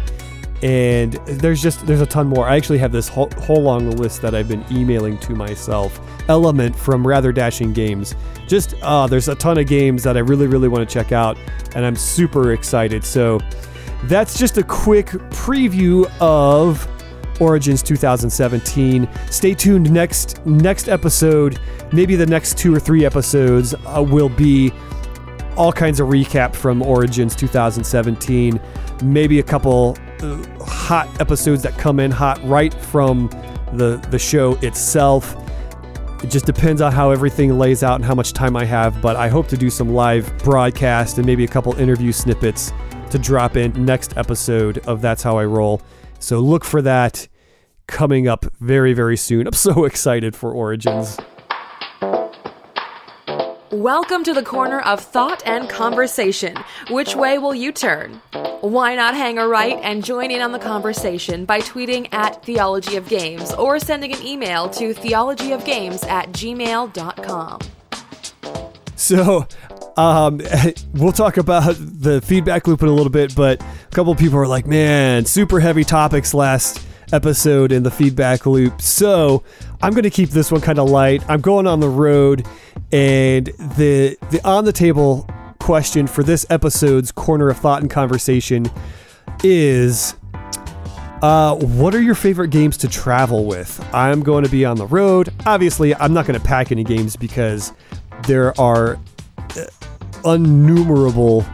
and 0.62 1.12
there's 1.26 1.60
just 1.60 1.86
there's 1.86 2.00
a 2.00 2.06
ton 2.06 2.26
more. 2.26 2.48
I 2.48 2.56
actually 2.56 2.78
have 2.78 2.92
this 2.92 3.08
whole, 3.08 3.30
whole 3.38 3.62
long 3.62 3.90
list 3.92 4.22
that 4.22 4.34
I've 4.34 4.48
been 4.48 4.64
emailing 4.70 5.18
to 5.18 5.34
myself. 5.34 6.00
Element 6.28 6.74
from 6.74 7.06
Rather 7.06 7.32
Dashing 7.32 7.72
Games. 7.72 8.14
Just 8.46 8.74
uh, 8.82 9.06
there's 9.06 9.28
a 9.28 9.34
ton 9.34 9.58
of 9.58 9.66
games 9.66 10.02
that 10.04 10.16
I 10.16 10.20
really 10.20 10.46
really 10.46 10.68
want 10.68 10.88
to 10.88 10.92
check 10.92 11.12
out, 11.12 11.36
and 11.74 11.84
I'm 11.84 11.96
super 11.96 12.52
excited. 12.52 13.04
So 13.04 13.40
that's 14.04 14.38
just 14.38 14.58
a 14.58 14.62
quick 14.62 15.06
preview 15.06 16.10
of 16.20 16.88
Origins 17.40 17.82
2017. 17.82 19.08
Stay 19.30 19.54
tuned 19.54 19.90
next 19.90 20.44
next 20.46 20.88
episode. 20.88 21.58
Maybe 21.92 22.16
the 22.16 22.26
next 22.26 22.56
two 22.58 22.74
or 22.74 22.80
three 22.80 23.04
episodes 23.04 23.74
uh, 23.74 24.02
will 24.02 24.28
be 24.28 24.72
all 25.56 25.72
kinds 25.72 26.00
of 26.00 26.08
recap 26.08 26.54
from 26.54 26.82
Origins 26.82 27.36
2017. 27.36 28.60
Maybe 29.02 29.38
a 29.40 29.42
couple 29.42 29.96
hot 30.60 31.08
episodes 31.20 31.62
that 31.62 31.76
come 31.78 32.00
in 32.00 32.10
hot 32.10 32.42
right 32.44 32.72
from 32.74 33.28
the 33.72 33.96
the 34.10 34.18
show 34.18 34.54
itself. 34.56 35.36
It 36.22 36.30
just 36.30 36.46
depends 36.46 36.80
on 36.80 36.90
how 36.90 37.10
everything 37.10 37.58
lays 37.58 37.82
out 37.82 37.96
and 37.96 38.04
how 38.04 38.14
much 38.14 38.32
time 38.32 38.56
I 38.56 38.64
have, 38.64 39.02
but 39.02 39.14
I 39.14 39.28
hope 39.28 39.46
to 39.48 39.58
do 39.58 39.68
some 39.68 39.90
live 39.92 40.36
broadcast 40.38 41.18
and 41.18 41.26
maybe 41.26 41.44
a 41.44 41.48
couple 41.48 41.74
interview 41.74 42.12
snippets 42.12 42.72
to 43.10 43.18
drop 43.18 43.56
in 43.56 43.84
next 43.84 44.16
episode 44.16 44.78
of 44.86 45.02
That's 45.02 45.22
How 45.22 45.36
I 45.36 45.44
Roll. 45.44 45.82
So 46.20 46.40
look 46.40 46.64
for 46.64 46.80
that 46.82 47.28
coming 47.86 48.26
up 48.26 48.46
very, 48.60 48.94
very 48.94 49.18
soon. 49.18 49.46
I'm 49.46 49.52
so 49.52 49.84
excited 49.84 50.34
for 50.34 50.50
Origins. 50.50 51.18
Welcome 53.74 54.22
to 54.22 54.32
the 54.32 54.42
corner 54.44 54.78
of 54.82 55.00
thought 55.00 55.42
and 55.44 55.68
conversation. 55.68 56.56
Which 56.90 57.16
way 57.16 57.38
will 57.38 57.56
you 57.56 57.72
turn? 57.72 58.22
Why 58.60 58.94
not 58.94 59.14
hang 59.14 59.36
a 59.36 59.48
right 59.48 59.80
and 59.82 60.04
join 60.04 60.30
in 60.30 60.42
on 60.42 60.52
the 60.52 60.60
conversation 60.60 61.44
by 61.44 61.58
tweeting 61.58 62.06
at 62.14 62.44
Theology 62.44 62.94
of 62.94 63.08
Games 63.08 63.52
or 63.54 63.80
sending 63.80 64.14
an 64.14 64.24
email 64.24 64.68
to 64.68 64.94
theologyofgames 64.94 66.06
at 66.06 66.30
gmail.com. 66.30 67.58
So, 68.94 69.48
um, 69.96 70.40
we'll 70.94 71.10
talk 71.10 71.36
about 71.36 71.74
the 71.76 72.22
feedback 72.24 72.68
loop 72.68 72.80
in 72.80 72.86
a 72.86 72.92
little 72.92 73.10
bit, 73.10 73.34
but 73.34 73.60
a 73.60 73.90
couple 73.90 74.14
people 74.14 74.38
are 74.38 74.46
like, 74.46 74.68
man, 74.68 75.24
super 75.24 75.58
heavy 75.58 75.82
topics 75.82 76.32
last 76.32 76.78
episode 77.14 77.72
in 77.72 77.84
the 77.84 77.90
feedback 77.90 78.44
loop. 78.44 78.82
So 78.82 79.44
I'm 79.80 79.92
going 79.92 80.02
to 80.02 80.10
keep 80.10 80.30
this 80.30 80.50
one 80.50 80.60
kind 80.60 80.78
of 80.78 80.90
light. 80.90 81.22
I'm 81.28 81.40
going 81.40 81.66
on 81.66 81.80
the 81.80 81.88
road, 81.88 82.46
and 82.92 83.46
the 83.46 84.18
the 84.30 84.40
on 84.44 84.64
the 84.64 84.72
table 84.72 85.28
question 85.60 86.06
for 86.06 86.22
this 86.22 86.44
episode's 86.50 87.12
corner 87.12 87.48
of 87.48 87.56
thought 87.58 87.80
and 87.80 87.90
conversation 87.90 88.70
is. 89.42 90.14
Uh, 91.22 91.54
what 91.54 91.94
are 91.94 92.02
your 92.02 92.14
favorite 92.14 92.48
games 92.48 92.76
to 92.76 92.86
travel 92.86 93.46
with? 93.46 93.82
I'm 93.94 94.22
going 94.22 94.44
to 94.44 94.50
be 94.50 94.66
on 94.66 94.76
the 94.76 94.86
road. 94.86 95.32
Obviously, 95.46 95.94
I'm 95.94 96.12
not 96.12 96.26
going 96.26 96.38
to 96.38 96.44
pack 96.44 96.70
any 96.70 96.84
games 96.84 97.16
because 97.16 97.72
there 98.26 98.52
are 98.60 98.98
uh, 99.56 99.64
innumerable, 100.34 101.46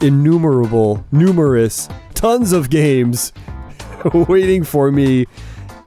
innumerable, 0.00 1.04
numerous, 1.12 1.88
tons 2.14 2.52
of 2.52 2.68
games 2.68 3.32
waiting 4.28 4.64
for 4.64 4.90
me 4.90 5.26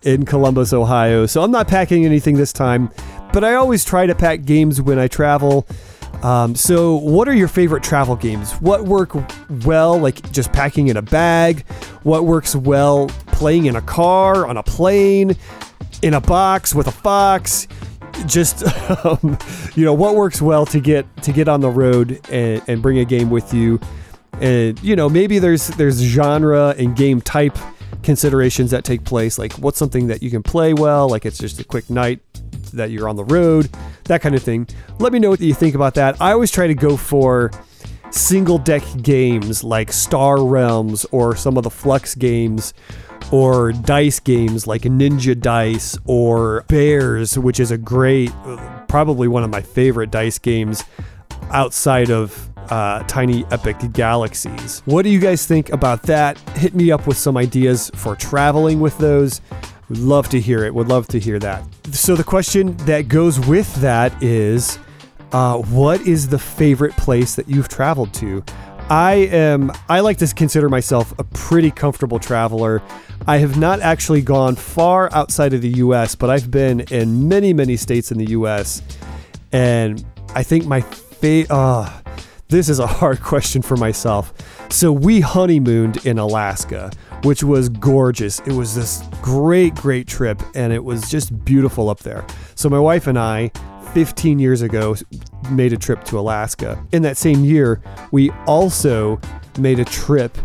in 0.03 0.25
Columbus, 0.25 0.72
Ohio. 0.72 1.25
So 1.25 1.41
I'm 1.41 1.51
not 1.51 1.67
packing 1.67 2.05
anything 2.05 2.38
this 2.38 2.53
time, 2.53 2.89
but 3.34 3.43
I 3.43 3.55
always 3.55 3.84
try 3.84 4.05
to 4.05 4.15
pack 4.15 4.45
games 4.45 4.81
when 4.81 5.00
I 5.00 5.07
travel. 5.07 5.67
Um, 6.24 6.55
so, 6.55 6.95
what 6.95 7.27
are 7.27 7.34
your 7.34 7.48
favorite 7.48 7.84
travel 7.84 8.15
games? 8.15 8.53
What 8.53 8.86
work 8.86 9.12
well, 9.65 10.00
like 10.00 10.31
just 10.31 10.51
packing 10.53 10.88
in 10.88 10.98
a 10.98 11.01
bag? 11.01 11.65
What 12.03 12.25
works 12.25 12.55
well 12.55 13.07
playing 13.27 13.65
in 13.65 13.75
a 13.75 13.81
car, 13.81 14.48
on 14.48 14.57
a 14.57 14.63
plane, 14.63 15.36
in 16.01 16.13
a 16.13 16.22
box 16.22 16.74
with 16.74 16.88
a 16.88 16.91
fox? 16.91 17.67
Just 18.25 18.63
um, 19.05 19.38
you 19.75 19.84
know, 19.84 19.93
what 19.93 20.15
works 20.15 20.41
well 20.41 20.65
to 20.67 20.79
get 20.79 21.05
to 21.24 21.31
get 21.31 21.48
on 21.48 21.60
the 21.60 21.69
road 21.69 22.19
and, 22.31 22.62
and 22.67 22.81
bring 22.81 22.98
a 23.00 23.05
game 23.05 23.29
with 23.29 23.53
you? 23.53 23.79
And 24.39 24.81
you 24.81 24.95
know, 24.95 25.10
maybe 25.10 25.38
there's 25.38 25.67
there's 25.67 26.00
genre 26.00 26.74
and 26.77 26.95
game 26.95 27.22
type 27.22 27.57
considerations 28.03 28.71
that 28.71 28.83
take 28.83 29.03
place 29.03 29.39
like 29.39 29.53
what's 29.53 29.79
something 29.79 30.07
that 30.07 30.21
you 30.21 30.29
can 30.29 30.43
play 30.43 30.73
well 30.73 31.09
like 31.09 31.25
it's 31.25 31.39
just 31.39 31.59
a 31.59 31.63
quick 31.63 31.89
night 31.89 32.19
that 32.73 32.91
you're 32.91 33.09
on 33.09 33.15
the 33.15 33.23
road 33.23 33.69
that 34.05 34.21
kind 34.21 34.35
of 34.35 34.43
thing. 34.43 34.67
Let 34.99 35.13
me 35.13 35.19
know 35.19 35.29
what 35.29 35.41
you 35.41 35.53
think 35.53 35.75
about 35.75 35.95
that. 35.95 36.19
I 36.21 36.31
always 36.31 36.51
try 36.51 36.67
to 36.67 36.73
go 36.73 36.97
for 36.97 37.51
single 38.11 38.57
deck 38.57 38.83
games 39.01 39.63
like 39.63 39.91
star 39.91 40.43
realms 40.43 41.05
or 41.11 41.35
some 41.35 41.57
of 41.57 41.63
the 41.63 41.69
Fluxx 41.69 42.17
games 42.17 42.73
or 43.31 43.71
dice 43.71 44.19
games 44.19 44.67
like 44.67 44.83
ninja 44.83 45.37
dice 45.37 45.97
or 46.05 46.63
bears 46.67 47.37
which 47.37 47.59
is 47.59 47.71
a 47.71 47.77
great 47.77 48.31
probably 48.87 49.27
one 49.27 49.43
of 49.43 49.49
my 49.49 49.61
favorite 49.61 50.11
dice 50.11 50.37
games 50.37 50.83
outside 51.49 52.11
of 52.11 52.49
uh, 52.72 53.03
tiny 53.07 53.45
epic 53.51 53.77
galaxies. 53.93 54.81
What 54.86 55.03
do 55.03 55.10
you 55.10 55.19
guys 55.19 55.45
think 55.45 55.72
about 55.72 56.03
that? 56.03 56.38
Hit 56.57 56.75
me 56.75 56.91
up 56.91 57.07
with 57.07 57.17
some 57.17 57.38
ideas 57.38 57.91
for 57.95 58.15
traveling 58.15 58.79
with 58.79 58.98
those. 58.98 59.41
Would 59.89 60.00
love 60.00 60.29
to 60.29 60.39
hear 60.39 60.63
it. 60.63 60.74
Would 60.74 60.88
love 60.88 61.07
to 61.10 61.19
hear 61.19 61.39
that. 61.39 61.63
So 61.91 62.15
the 62.15 62.24
question 62.24 62.75
that 62.86 63.07
goes 63.07 63.39
with 63.39 63.74
that 63.75 64.22
is, 64.24 64.79
uh, 65.31 65.57
what 65.57 66.01
is 66.01 66.27
the 66.27 66.39
favorite 66.39 66.95
place 66.98 67.36
that 67.36 67.48
you've 67.48 67.67
traveled 67.67 68.13
to? 68.15 68.43
I 68.89 69.13
am. 69.31 69.72
I 69.89 70.01
like 70.01 70.17
to 70.19 70.27
consider 70.27 70.69
myself 70.69 71.17
a 71.17 71.24
pretty 71.24 71.72
comfortable 71.72 72.19
traveler. 72.19 72.81
I 73.27 73.38
have 73.38 73.57
not 73.57 73.79
actually 73.79 74.22
gone 74.22 74.55
far 74.55 75.12
outside 75.12 75.53
of 75.53 75.62
the 75.62 75.69
U.S., 75.69 76.13
but 76.13 76.29
I've 76.29 76.51
been 76.51 76.81
in 76.91 77.27
many, 77.27 77.53
many 77.53 77.77
states 77.77 78.12
in 78.12 78.19
the 78.19 78.29
U.S. 78.31 78.84
And 79.51 80.05
I 80.36 80.43
think 80.43 80.65
my 80.65 80.81
favorite. 80.81 81.50
Uh, 81.50 81.89
this 82.47 82.69
is 82.69 82.79
a 82.79 82.87
hard 82.87 83.21
question 83.23 83.61
for 83.61 83.75
myself. 83.75 84.33
So 84.69 84.91
we 84.91 85.21
honeymooned 85.21 86.05
in 86.05 86.19
Alaska, 86.19 86.91
which 87.23 87.43
was 87.43 87.69
gorgeous. 87.69 88.39
It 88.41 88.53
was 88.53 88.75
this 88.75 89.03
great, 89.21 89.75
great 89.75 90.07
trip, 90.07 90.41
and 90.53 90.71
it 90.71 90.83
was 90.83 91.09
just 91.09 91.45
beautiful 91.45 91.89
up 91.89 91.99
there. 91.99 92.25
So 92.55 92.69
my 92.69 92.79
wife 92.79 93.07
and 93.07 93.17
I, 93.17 93.51
15 93.93 94.39
years 94.39 94.61
ago, 94.61 94.95
made 95.49 95.73
a 95.73 95.77
trip 95.77 96.03
to 96.05 96.19
Alaska. 96.19 96.83
In 96.91 97.01
that 97.03 97.17
same 97.17 97.43
year, 97.43 97.81
we 98.11 98.29
also 98.45 99.19
made 99.57 99.79
a 99.79 99.85
trip 99.85 100.37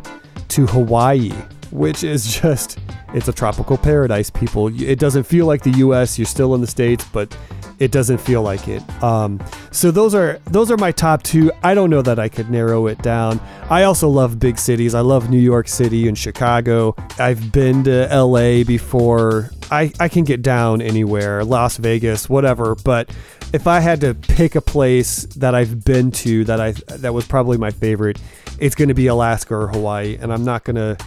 to 0.49 0.67
Hawaii, 0.67 1.33
which 1.71 2.05
is 2.05 2.33
just 2.41 2.79
it's 3.13 3.27
a 3.27 3.33
tropical 3.33 3.77
paradise, 3.77 4.31
people. 4.31 4.69
It 4.81 5.01
doesn't 5.01 5.25
feel 5.25 5.47
like 5.47 5.63
the 5.63 5.73
US, 5.79 6.19
you're 6.19 6.27
still 6.27 6.55
in 6.55 6.61
the 6.61 6.67
states, 6.67 7.05
but 7.13 7.37
it 7.81 7.91
doesn't 7.91 8.19
feel 8.19 8.43
like 8.43 8.69
it. 8.69 8.83
Um, 9.03 9.43
so 9.73 9.91
those 9.91 10.15
are 10.15 10.39
those 10.45 10.71
are 10.71 10.77
my 10.77 10.93
top 10.93 11.23
two. 11.23 11.51
I 11.63 11.75
don't 11.75 11.89
know 11.89 12.03
that 12.03 12.19
I 12.19 12.29
could 12.29 12.51
narrow 12.51 12.87
it 12.87 13.03
down. 13.03 13.41
I 13.71 13.85
also 13.85 14.09
love 14.09 14.39
big 14.39 14.59
cities. 14.59 14.95
I 14.95 15.01
love 15.01 15.31
New 15.31 15.39
York 15.39 15.67
City 15.67 16.07
and 16.07 16.17
Chicago. 16.17 16.95
I've 17.19 17.51
been 17.51 17.83
to 17.85 18.07
LA 18.15 18.65
before. 18.65 19.51
I, 19.71 19.93
I 19.99 20.09
can 20.09 20.25
get 20.25 20.43
down 20.43 20.83
anywhere, 20.83 21.45
Las 21.45 21.77
Vegas, 21.79 22.29
whatever. 22.29 22.75
But 22.75 23.15
if 23.53 23.67
I 23.67 23.81
had 23.81 24.01
to 24.03 24.15
pick 24.15 24.57
a 24.57 24.61
place 24.61 25.23
that 25.37 25.55
I've 25.55 25.85
been 25.85 26.11
to 26.13 26.45
that 26.45 26.61
I 26.61 26.73
that 26.99 27.15
was 27.15 27.27
probably 27.27 27.57
my 27.57 27.71
favorite, 27.71 28.21
it's 28.59 28.75
going 28.75 28.89
to 28.89 28.95
be 28.95 29.07
Alaska 29.07 29.55
or 29.55 29.69
Hawaii, 29.69 30.19
and 30.21 30.33
I'm 30.33 30.45
not 30.45 30.65
gonna 30.65 30.99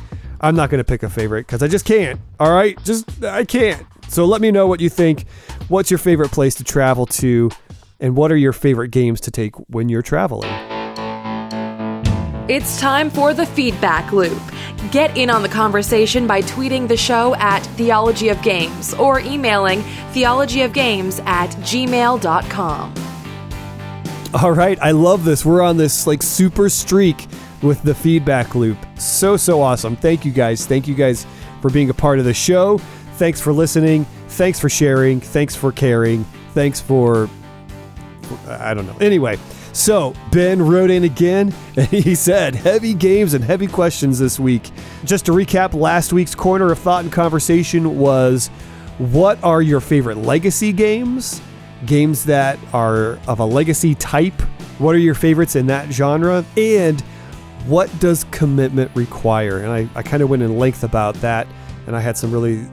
I'm 0.42 0.56
not 0.56 0.72
gonna 0.72 0.84
pick 0.84 1.04
a 1.04 1.10
favorite 1.10 1.46
because 1.46 1.62
I 1.62 1.68
just 1.68 1.86
can't. 1.86 2.20
All 2.40 2.52
right, 2.52 2.82
just 2.84 3.24
I 3.24 3.46
can't. 3.46 3.86
So 4.08 4.26
let 4.26 4.42
me 4.42 4.52
know 4.52 4.68
what 4.68 4.80
you 4.80 4.90
think. 4.90 5.26
What's 5.74 5.90
your 5.90 5.98
favorite 5.98 6.30
place 6.30 6.54
to 6.56 6.64
travel 6.64 7.08
to? 7.08 7.50
And 8.00 8.16
what 8.16 8.32
are 8.32 8.38
your 8.38 8.54
favorite 8.54 8.90
games 8.90 9.20
to 9.22 9.32
take 9.32 9.56
when 9.72 9.90
you're 9.90 10.04
traveling? 10.04 10.52
It's 12.48 12.80
time 12.80 13.10
for 13.10 13.34
the 13.34 13.48
feedback 13.48 14.12
loop. 14.12 14.40
Get 14.92 15.18
in 15.18 15.32
on 15.32 15.42
the 15.42 15.50
conversation 15.50 16.28
by 16.28 16.44
tweeting 16.44 16.88
the 16.88 16.96
show 16.96 17.34
at 17.38 17.62
Theology 17.76 18.30
of 18.30 18.40
Games 18.44 18.94
or 18.94 19.20
emailing 19.22 19.80
theologyofgames 20.14 21.26
at 21.26 21.50
gmail.com. 21.50 22.94
All 24.44 24.52
right, 24.52 24.78
I 24.80 24.92
love 24.92 25.26
this. 25.26 25.44
We're 25.44 25.64
on 25.64 25.78
this 25.78 26.06
like 26.06 26.22
super 26.22 26.70
streak 26.70 27.26
with 27.64 27.82
the 27.82 27.96
feedback 27.96 28.54
loop. 28.54 28.78
So, 29.00 29.38
so 29.38 29.60
awesome. 29.60 29.96
Thank 29.96 30.24
you 30.24 30.34
guys. 30.34 30.68
Thank 30.68 30.88
you 30.88 30.94
guys 30.94 31.26
for 31.64 31.72
being 31.72 31.90
a 31.90 31.96
part 31.96 32.20
of 32.20 32.26
the 32.26 32.34
show. 32.36 32.78
Thanks 33.18 33.42
for 33.42 33.52
listening. 33.52 34.06
Thanks 34.34 34.60
for 34.60 34.68
sharing. 34.68 35.20
Thanks 35.20 35.56
for 35.56 35.72
caring. 35.72 36.24
Thanks 36.54 36.82
for, 36.82 37.30
I 38.48 38.74
don't 38.74 38.88
know. 38.88 38.98
Anyway, 39.00 39.38
so 39.74 40.16
Ben 40.32 40.60
wrote 40.60 40.90
in 40.90 41.04
again 41.04 41.54
and 41.78 41.88
he 41.88 42.16
said, 42.16 42.56
heavy 42.56 42.96
games 42.96 43.36
and 43.36 43.44
heavy 43.44 43.68
questions 43.68 44.18
this 44.18 44.40
week. 44.40 44.72
Just 45.04 45.28
to 45.28 45.34
recap, 45.34 45.74
last 45.74 46.14
week's 46.14 46.34
corner 46.34 46.72
of 46.72 46.80
thought 46.80 47.04
and 47.04 47.14
conversation 47.14 48.00
was 48.00 48.48
what 48.98 49.44
are 49.44 49.62
your 49.62 49.80
favorite 49.80 50.18
legacy 50.18 50.74
games? 50.74 51.40
Games 51.86 52.26
that 52.26 52.58
are 52.74 53.20
of 53.28 53.40
a 53.40 53.46
legacy 53.46 53.94
type. 53.94 54.40
What 54.80 54.96
are 54.96 55.00
your 55.00 55.16
favorites 55.16 55.56
in 55.56 55.68
that 55.68 55.92
genre? 55.92 56.44
And 56.58 57.02
what 57.68 57.88
does 58.00 58.24
commitment 58.32 58.90
require? 58.96 59.60
And 59.60 59.72
I, 59.72 59.88
I 59.94 60.02
kind 60.02 60.24
of 60.24 60.30
went 60.30 60.42
in 60.42 60.58
length 60.58 60.84
about 60.84 61.14
that. 61.16 61.48
And 61.86 61.96
I 61.96 62.00
had 62.00 62.18
some 62.18 62.32
really 62.32 62.66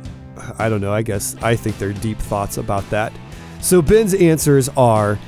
I 0.58 0.68
don't 0.68 0.80
know, 0.80 0.92
I 0.92 1.02
guess 1.02 1.36
I 1.42 1.56
think 1.56 1.78
they're 1.78 1.92
deep 1.92 2.18
thoughts 2.18 2.58
about 2.58 2.88
that. 2.90 3.12
So 3.60 3.82
Ben's 3.82 4.14
answers 4.14 4.68
are 4.70 5.18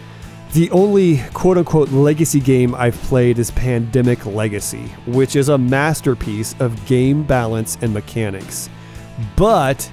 the 0.52 0.70
only 0.70 1.22
quote 1.32 1.58
unquote 1.58 1.90
legacy 1.90 2.40
game 2.40 2.74
I've 2.74 2.96
played 3.02 3.38
is 3.38 3.50
Pandemic 3.52 4.26
Legacy, 4.26 4.84
which 5.06 5.36
is 5.36 5.48
a 5.48 5.56
masterpiece 5.56 6.54
of 6.58 6.84
game 6.86 7.22
balance 7.22 7.78
and 7.80 7.92
mechanics. 7.92 8.68
But 9.36 9.90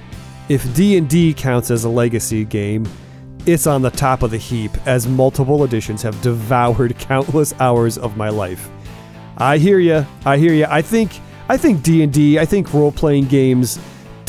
if 0.48 0.74
D&D 0.74 1.34
counts 1.34 1.70
as 1.70 1.84
a 1.84 1.88
legacy 1.88 2.44
game, 2.44 2.86
it's 3.46 3.66
on 3.66 3.80
the 3.82 3.90
top 3.90 4.22
of 4.22 4.30
the 4.30 4.36
heap 4.36 4.72
as 4.86 5.06
multiple 5.06 5.64
editions 5.64 6.02
have 6.02 6.20
devoured 6.20 6.98
countless 6.98 7.54
hours 7.58 7.96
of 7.96 8.16
my 8.16 8.28
life. 8.28 8.68
I 9.38 9.56
hear 9.56 9.78
you. 9.78 10.06
I 10.26 10.36
hear 10.36 10.52
you. 10.52 10.66
I 10.68 10.82
think 10.82 11.12
I 11.48 11.56
think 11.56 11.82
D&D, 11.82 12.38
I 12.38 12.44
think 12.44 12.72
role-playing 12.72 13.24
games 13.24 13.80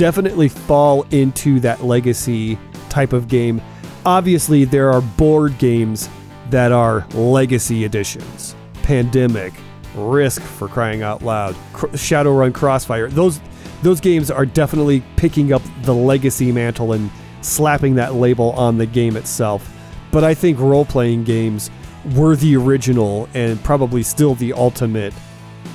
definitely 0.02 0.50
fall 0.50 1.04
into 1.12 1.60
that 1.60 1.84
legacy 1.84 2.58
type 2.90 3.14
of 3.14 3.28
game. 3.28 3.62
Obviously, 4.04 4.66
there 4.66 4.92
are 4.92 5.00
board 5.00 5.56
games 5.60 6.10
that 6.50 6.72
are 6.72 7.06
legacy 7.14 7.86
editions. 7.86 8.56
Pandemic, 8.82 9.54
Risk 9.94 10.42
for 10.42 10.68
crying 10.68 11.04
out 11.04 11.22
loud, 11.22 11.54
Shadowrun 11.74 12.52
Crossfire. 12.52 13.10
Those 13.10 13.40
those 13.84 14.02
games 14.02 14.32
are 14.32 14.44
definitely 14.44 15.04
picking 15.18 15.54
up 15.54 15.62
the 15.84 15.94
legacy 15.94 16.52
mantle 16.52 16.94
and 16.94 17.12
slapping 17.42 17.94
that 17.94 18.16
label 18.16 18.54
on 18.54 18.80
the 18.80 18.88
game 18.88 19.16
itself. 19.16 19.72
But 20.12 20.24
I 20.24 20.34
think 20.34 20.58
role-playing 20.60 21.26
games 21.26 21.70
were 22.16 22.36
the 22.36 22.56
original 22.56 23.30
and 23.36 23.64
probably 23.64 24.02
still 24.02 24.34
the 24.34 24.54
ultimate 24.54 25.14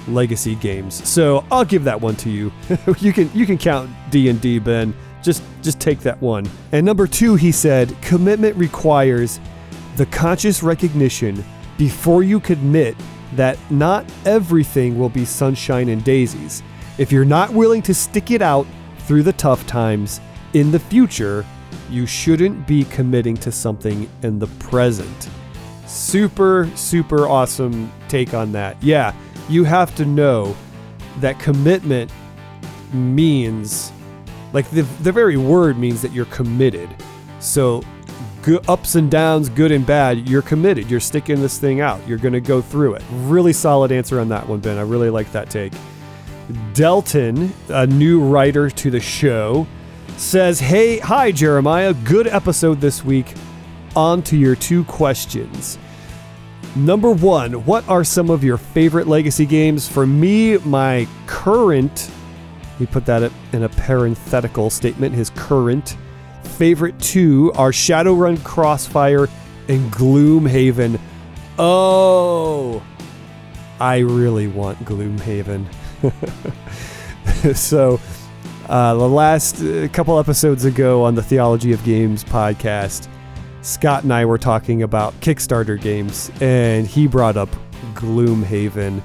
legacy 0.08 0.54
games. 0.56 1.06
So 1.08 1.44
I'll 1.50 1.64
give 1.64 1.84
that 1.84 2.00
one 2.00 2.16
to 2.16 2.30
you. 2.30 2.52
you 2.98 3.12
can 3.12 3.30
you 3.34 3.46
can 3.46 3.58
count 3.58 3.90
D 4.10 4.28
and 4.28 4.40
D, 4.40 4.58
Ben. 4.58 4.94
Just 5.22 5.42
just 5.62 5.80
take 5.80 6.00
that 6.00 6.20
one. 6.20 6.48
And 6.72 6.84
number 6.86 7.06
two, 7.06 7.34
he 7.34 7.52
said, 7.52 7.94
commitment 8.02 8.56
requires 8.56 9.40
the 9.96 10.06
conscious 10.06 10.62
recognition 10.62 11.44
before 11.78 12.22
you 12.22 12.40
commit 12.40 12.96
that 13.34 13.58
not 13.70 14.04
everything 14.24 14.98
will 14.98 15.08
be 15.08 15.24
sunshine 15.24 15.88
and 15.88 16.02
daisies. 16.04 16.62
If 16.98 17.12
you're 17.12 17.24
not 17.24 17.52
willing 17.52 17.82
to 17.82 17.94
stick 17.94 18.30
it 18.30 18.40
out 18.40 18.66
through 19.00 19.22
the 19.22 19.32
tough 19.32 19.66
times 19.66 20.20
in 20.54 20.70
the 20.70 20.78
future, 20.78 21.44
you 21.90 22.06
shouldn't 22.06 22.66
be 22.66 22.84
committing 22.84 23.36
to 23.38 23.52
something 23.52 24.08
in 24.22 24.38
the 24.38 24.46
present. 24.58 25.28
Super, 25.86 26.70
super 26.74 27.28
awesome 27.28 27.92
take 28.08 28.34
on 28.34 28.52
that. 28.52 28.82
Yeah, 28.82 29.14
you 29.48 29.64
have 29.64 29.94
to 29.96 30.04
know 30.04 30.56
that 31.18 31.38
commitment 31.38 32.10
means, 32.92 33.92
like, 34.52 34.68
the, 34.70 34.82
the 35.02 35.12
very 35.12 35.36
word 35.36 35.78
means 35.78 36.02
that 36.02 36.12
you're 36.12 36.24
committed. 36.26 36.88
So, 37.40 37.82
ups 38.68 38.94
and 38.94 39.10
downs, 39.10 39.48
good 39.48 39.72
and 39.72 39.84
bad, 39.84 40.28
you're 40.28 40.42
committed. 40.42 40.88
You're 40.90 41.00
sticking 41.00 41.40
this 41.40 41.58
thing 41.58 41.80
out. 41.80 42.06
You're 42.06 42.18
going 42.18 42.34
to 42.34 42.40
go 42.40 42.62
through 42.62 42.94
it. 42.94 43.02
Really 43.10 43.52
solid 43.52 43.90
answer 43.90 44.20
on 44.20 44.28
that 44.28 44.48
one, 44.48 44.60
Ben. 44.60 44.78
I 44.78 44.82
really 44.82 45.10
like 45.10 45.30
that 45.32 45.50
take. 45.50 45.72
Delton, 46.74 47.52
a 47.68 47.86
new 47.86 48.20
writer 48.20 48.70
to 48.70 48.90
the 48.90 49.00
show, 49.00 49.66
says, 50.16 50.60
Hey, 50.60 50.98
hi, 50.98 51.32
Jeremiah. 51.32 51.92
Good 51.92 52.28
episode 52.28 52.80
this 52.80 53.04
week. 53.04 53.34
On 53.96 54.22
to 54.22 54.36
your 54.36 54.54
two 54.54 54.84
questions. 54.84 55.78
Number 56.74 57.10
one, 57.10 57.64
what 57.64 57.88
are 57.88 58.04
some 58.04 58.28
of 58.28 58.44
your 58.44 58.58
favorite 58.58 59.06
legacy 59.06 59.46
games? 59.46 59.88
For 59.88 60.06
me, 60.06 60.58
my 60.58 61.06
current, 61.26 62.10
he 62.78 62.86
put 62.86 63.06
that 63.06 63.30
in 63.52 63.62
a 63.62 63.68
parenthetical 63.68 64.70
statement, 64.70 65.14
his 65.14 65.30
current 65.30 65.96
favorite 66.42 66.98
two 66.98 67.52
are 67.54 67.70
Shadowrun 67.70 68.42
Crossfire 68.42 69.28
and 69.68 69.92
Gloomhaven. 69.92 70.98
Oh, 71.58 72.82
I 73.80 73.98
really 73.98 74.46
want 74.46 74.78
Gloomhaven. 74.84 75.66
so, 77.54 78.00
uh, 78.68 78.94
the 78.94 79.08
last 79.08 79.62
uh, 79.62 79.88
couple 79.92 80.18
episodes 80.18 80.64
ago 80.64 81.04
on 81.04 81.14
the 81.14 81.22
Theology 81.22 81.72
of 81.72 81.82
Games 81.84 82.24
podcast, 82.24 83.08
Scott 83.66 84.04
and 84.04 84.14
I 84.14 84.24
were 84.24 84.38
talking 84.38 84.84
about 84.84 85.12
Kickstarter 85.20 85.78
games, 85.78 86.30
and 86.40 86.86
he 86.86 87.08
brought 87.08 87.36
up 87.36 87.48
Gloomhaven, 87.94 89.02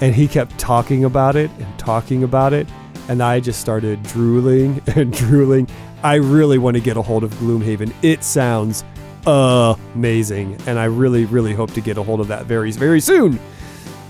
and 0.00 0.14
he 0.14 0.28
kept 0.28 0.56
talking 0.56 1.04
about 1.04 1.34
it 1.34 1.50
and 1.58 1.78
talking 1.80 2.22
about 2.22 2.52
it, 2.52 2.68
and 3.08 3.20
I 3.20 3.40
just 3.40 3.60
started 3.60 4.00
drooling 4.04 4.80
and 4.94 5.12
drooling. 5.12 5.68
I 6.04 6.14
really 6.14 6.58
want 6.58 6.76
to 6.76 6.80
get 6.80 6.96
a 6.96 7.02
hold 7.02 7.24
of 7.24 7.32
Gloomhaven. 7.34 7.92
It 8.02 8.22
sounds 8.22 8.84
amazing, 9.26 10.56
and 10.68 10.78
I 10.78 10.84
really, 10.84 11.24
really 11.24 11.52
hope 11.52 11.72
to 11.72 11.80
get 11.80 11.98
a 11.98 12.02
hold 12.04 12.20
of 12.20 12.28
that 12.28 12.46
very, 12.46 12.70
very 12.70 13.00
soon. 13.00 13.40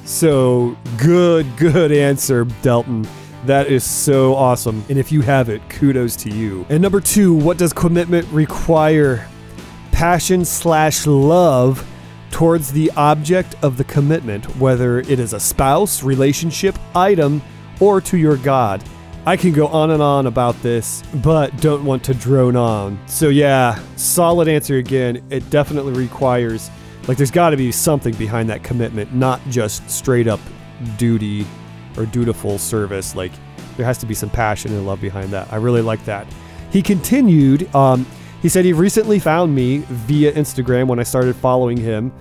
So 0.05 0.77
good, 0.99 1.47
good 1.57 1.93
answer, 1.93 2.45
Delton. 2.61 3.09
That 3.47 3.69
is 3.69 3.85
so 3.85 4.35
awesome. 4.35 4.85
And 4.91 4.99
if 4.99 5.11
you 5.11 5.23
have 5.23 5.49
it, 5.49 5.67
kudos 5.71 6.15
to 6.17 6.31
you. 6.31 6.67
And 6.69 6.83
number 6.83 7.01
two, 7.01 7.33
what 7.33 7.57
does 7.57 7.73
commitment 7.73 8.29
require? 8.31 9.27
Passion 9.99 10.45
slash 10.45 11.09
love 11.09 11.85
towards 12.31 12.71
the 12.71 12.89
object 12.93 13.57
of 13.63 13.77
the 13.77 13.83
commitment, 13.83 14.45
whether 14.57 15.01
it 15.01 15.19
is 15.19 15.33
a 15.33 15.41
spouse, 15.41 16.05
relationship, 16.05 16.79
item, 16.95 17.43
or 17.81 18.01
to 18.03 18.17
your 18.17 18.37
God. 18.37 18.81
I 19.27 19.37
can 19.37 19.53
go 19.53 19.67
on 19.67 19.91
and 19.91 20.01
on 20.01 20.29
about 20.29 20.55
this, 20.63 21.03
but 21.15 21.57
don't 21.61 21.85
want 21.85 22.05
to 22.05 22.15
drone 22.15 22.55
on. 22.55 22.97
So, 23.09 23.29
yeah, 23.29 23.83
solid 23.97 24.47
answer 24.47 24.77
again. 24.77 25.21
It 25.31 25.51
definitely 25.51 25.95
requires 25.95 26.71
like, 27.09 27.17
there's 27.17 27.33
got 27.33 27.51
to 27.51 27.57
be 27.57 27.73
something 27.73 28.15
behind 28.15 28.49
that 28.51 28.63
commitment, 28.63 29.13
not 29.13 29.41
just 29.49 29.91
straight 29.91 30.29
up 30.29 30.39
duty 30.97 31.45
or 31.97 32.07
dutiful 32.07 32.59
service. 32.59 33.17
Like, 33.17 33.33
there 33.77 33.85
has 33.85 33.99
to 33.99 34.07
be 34.07 34.15
some 34.15 34.31
passion 34.31 34.73
and 34.75 34.87
love 34.87 35.01
behind 35.01 35.31
that. 35.31 35.53
I 35.53 35.57
really 35.57 35.83
like 35.83 36.05
that. 36.05 36.25
He 36.71 36.83
continued, 36.83 37.75
um, 37.75 38.07
he 38.43 38.49
said 38.49 38.65
he 38.65 38.73
recently 38.73 39.19
found 39.19 39.55
me 39.55 39.79
via 39.89 40.33
Instagram 40.33 40.87
when 40.87 40.99
I 40.99 41.03
started 41.03 41.35
following 41.37 41.77
him. 41.77 42.13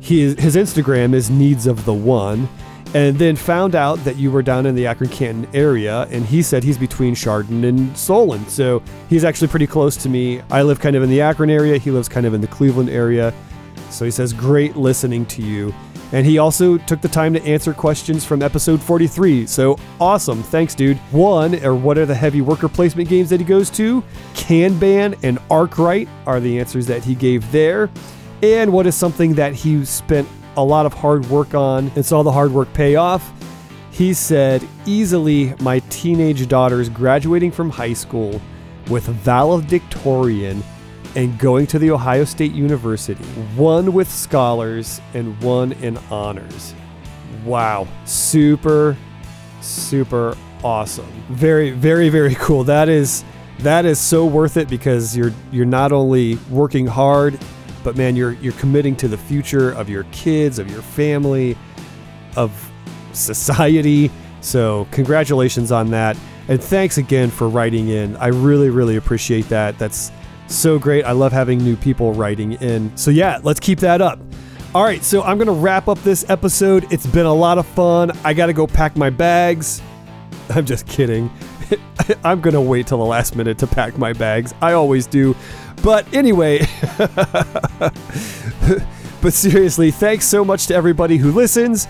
His 0.00 0.36
Instagram 0.36 1.14
is 1.14 1.30
Needs 1.30 1.66
of 1.66 1.84
the 1.84 1.94
One, 1.94 2.48
and 2.94 3.18
then 3.18 3.34
found 3.34 3.74
out 3.74 3.96
that 4.04 4.16
you 4.16 4.30
were 4.30 4.42
down 4.42 4.64
in 4.64 4.74
the 4.74 4.86
Akron 4.86 5.10
Canton 5.10 5.48
area. 5.52 6.02
And 6.10 6.24
he 6.24 6.42
said 6.42 6.62
he's 6.62 6.78
between 6.78 7.14
Chardon 7.14 7.64
and 7.64 7.96
Solon. 7.96 8.46
So 8.48 8.82
he's 9.08 9.24
actually 9.24 9.48
pretty 9.48 9.66
close 9.66 9.96
to 9.98 10.08
me. 10.08 10.40
I 10.50 10.62
live 10.62 10.78
kind 10.78 10.94
of 10.94 11.02
in 11.02 11.10
the 11.10 11.20
Akron 11.20 11.50
area, 11.50 11.78
he 11.78 11.90
lives 11.90 12.08
kind 12.08 12.26
of 12.26 12.34
in 12.34 12.40
the 12.40 12.46
Cleveland 12.46 12.88
area. 12.88 13.34
So 13.90 14.04
he 14.04 14.10
says, 14.10 14.32
Great 14.32 14.76
listening 14.76 15.26
to 15.26 15.42
you. 15.42 15.74
And 16.12 16.24
he 16.24 16.38
also 16.38 16.78
took 16.78 17.00
the 17.00 17.08
time 17.08 17.34
to 17.34 17.42
answer 17.42 17.72
questions 17.72 18.24
from 18.24 18.42
episode 18.42 18.80
43. 18.80 19.46
So 19.46 19.78
awesome. 20.00 20.42
Thanks, 20.42 20.74
dude. 20.74 20.96
One, 21.10 21.56
or 21.64 21.74
what 21.74 21.98
are 21.98 22.06
the 22.06 22.14
heavy 22.14 22.40
worker 22.40 22.68
placement 22.68 23.08
games 23.08 23.30
that 23.30 23.40
he 23.40 23.46
goes 23.46 23.70
to? 23.70 24.02
Kanban 24.34 25.18
and 25.22 25.38
Arkwright 25.50 26.08
are 26.26 26.40
the 26.40 26.58
answers 26.58 26.86
that 26.86 27.02
he 27.02 27.14
gave 27.14 27.50
there. 27.50 27.90
And 28.42 28.72
what 28.72 28.86
is 28.86 28.94
something 28.94 29.34
that 29.34 29.54
he 29.54 29.84
spent 29.84 30.28
a 30.56 30.64
lot 30.64 30.86
of 30.86 30.94
hard 30.94 31.26
work 31.26 31.54
on 31.54 31.90
and 31.96 32.06
saw 32.06 32.22
the 32.22 32.32
hard 32.32 32.52
work 32.52 32.72
pay 32.72 32.96
off? 32.96 33.32
He 33.90 34.12
said, 34.12 34.66
easily 34.84 35.54
my 35.60 35.80
teenage 35.88 36.46
daughter's 36.48 36.88
graduating 36.88 37.50
from 37.50 37.70
high 37.70 37.94
school 37.94 38.40
with 38.88 39.04
valedictorian 39.04 40.62
and 41.16 41.38
going 41.38 41.66
to 41.66 41.78
the 41.78 41.90
Ohio 41.90 42.24
State 42.24 42.52
University, 42.52 43.24
one 43.56 43.92
with 43.92 44.10
scholars 44.10 45.00
and 45.14 45.40
one 45.42 45.72
in 45.72 45.96
honors. 46.10 46.74
Wow. 47.44 47.88
Super, 48.04 48.96
super 49.62 50.36
awesome. 50.62 51.10
Very, 51.30 51.70
very, 51.70 52.10
very 52.10 52.34
cool. 52.36 52.64
That 52.64 52.88
is 52.88 53.24
that 53.60 53.86
is 53.86 53.98
so 53.98 54.26
worth 54.26 54.58
it 54.58 54.68
because 54.68 55.16
you're 55.16 55.32
you're 55.50 55.64
not 55.64 55.90
only 55.90 56.36
working 56.50 56.86
hard, 56.86 57.38
but 57.82 57.96
man, 57.96 58.14
you're 58.14 58.32
you're 58.32 58.52
committing 58.54 58.94
to 58.96 59.08
the 59.08 59.16
future 59.16 59.70
of 59.72 59.88
your 59.88 60.04
kids, 60.12 60.58
of 60.58 60.70
your 60.70 60.82
family, 60.82 61.56
of 62.36 62.70
society. 63.12 64.10
So 64.42 64.86
congratulations 64.90 65.72
on 65.72 65.90
that. 65.90 66.16
And 66.48 66.62
thanks 66.62 66.98
again 66.98 67.30
for 67.30 67.48
writing 67.48 67.88
in. 67.88 68.16
I 68.16 68.28
really, 68.28 68.70
really 68.70 68.96
appreciate 68.96 69.48
that. 69.48 69.78
That's 69.78 70.12
so 70.54 70.78
great. 70.78 71.04
I 71.04 71.12
love 71.12 71.32
having 71.32 71.58
new 71.58 71.76
people 71.76 72.12
writing 72.12 72.52
in. 72.52 72.96
So, 72.96 73.10
yeah, 73.10 73.40
let's 73.42 73.60
keep 73.60 73.80
that 73.80 74.00
up. 74.00 74.18
All 74.74 74.84
right, 74.84 75.02
so 75.02 75.22
I'm 75.22 75.38
going 75.38 75.46
to 75.46 75.54
wrap 75.54 75.88
up 75.88 75.98
this 76.02 76.28
episode. 76.28 76.92
It's 76.92 77.06
been 77.06 77.26
a 77.26 77.32
lot 77.32 77.56
of 77.56 77.66
fun. 77.66 78.12
I 78.24 78.34
got 78.34 78.46
to 78.46 78.52
go 78.52 78.66
pack 78.66 78.96
my 78.96 79.10
bags. 79.10 79.80
I'm 80.50 80.66
just 80.66 80.86
kidding. 80.86 81.30
I'm 82.24 82.40
going 82.40 82.54
to 82.54 82.60
wait 82.60 82.86
till 82.86 82.98
the 82.98 83.04
last 83.04 83.36
minute 83.36 83.58
to 83.58 83.66
pack 83.66 83.96
my 83.98 84.12
bags. 84.12 84.54
I 84.60 84.72
always 84.72 85.06
do. 85.06 85.34
But 85.82 86.12
anyway, 86.14 86.66
but 89.20 89.32
seriously, 89.32 89.90
thanks 89.90 90.26
so 90.26 90.44
much 90.44 90.66
to 90.66 90.74
everybody 90.74 91.16
who 91.16 91.32
listens. 91.32 91.86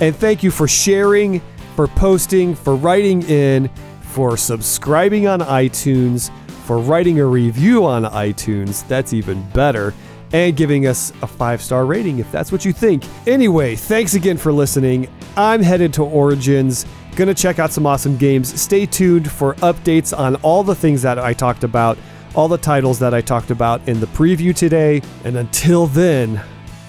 And 0.00 0.14
thank 0.14 0.42
you 0.42 0.50
for 0.50 0.68
sharing, 0.68 1.42
for 1.74 1.88
posting, 1.88 2.54
for 2.54 2.76
writing 2.76 3.22
in, 3.22 3.68
for 4.00 4.36
subscribing 4.36 5.26
on 5.26 5.40
iTunes 5.40 6.30
for 6.68 6.76
writing 6.76 7.18
a 7.18 7.24
review 7.24 7.86
on 7.86 8.04
iTunes. 8.04 8.86
That's 8.88 9.14
even 9.14 9.42
better. 9.52 9.94
And 10.34 10.54
giving 10.54 10.86
us 10.86 11.14
a 11.22 11.26
five 11.26 11.62
star 11.62 11.86
rating 11.86 12.18
if 12.18 12.30
that's 12.30 12.52
what 12.52 12.66
you 12.66 12.74
think. 12.74 13.04
Anyway, 13.26 13.74
thanks 13.74 14.12
again 14.12 14.36
for 14.36 14.52
listening. 14.52 15.08
I'm 15.34 15.62
headed 15.62 15.94
to 15.94 16.04
Origins. 16.04 16.84
Gonna 17.16 17.32
check 17.32 17.58
out 17.58 17.72
some 17.72 17.86
awesome 17.86 18.18
games. 18.18 18.60
Stay 18.60 18.84
tuned 18.84 19.32
for 19.32 19.54
updates 19.54 20.16
on 20.16 20.36
all 20.36 20.62
the 20.62 20.74
things 20.74 21.00
that 21.00 21.18
I 21.18 21.32
talked 21.32 21.64
about, 21.64 21.96
all 22.34 22.48
the 22.48 22.58
titles 22.58 22.98
that 22.98 23.14
I 23.14 23.22
talked 23.22 23.50
about 23.50 23.88
in 23.88 23.98
the 23.98 24.06
preview 24.08 24.54
today. 24.54 25.00
And 25.24 25.38
until 25.38 25.86
then, 25.86 26.38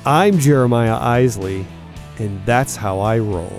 I'm 0.06 0.40
Jeremiah 0.40 0.98
Isley, 0.98 1.66
and 2.18 2.46
that's 2.46 2.76
how 2.76 3.00
I 3.00 3.20
roll. 3.20 3.58